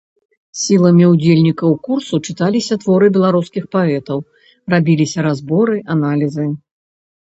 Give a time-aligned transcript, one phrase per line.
[0.59, 4.19] Сіламі ўдзельнікаў курсу чыталіся творы беларускіх паэтаў,
[4.75, 6.47] рабіліся разборы, аналізы.